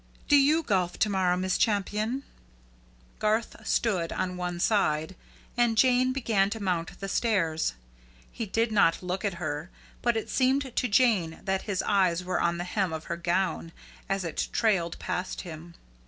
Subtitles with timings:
[0.27, 2.23] Do you golf to morrow, Miss Champion?"
[3.19, 5.15] Garth stood on one side,
[5.55, 7.75] and Jane began to mount the stairs.
[8.31, 9.69] He did not look at her,
[10.01, 13.71] but it seemed to Jane that his eyes were on the hem of her gown
[14.09, 15.75] as it trailed past him.